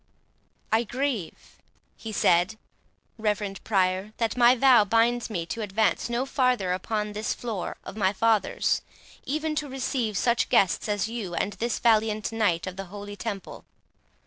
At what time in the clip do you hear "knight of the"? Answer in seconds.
12.31-12.85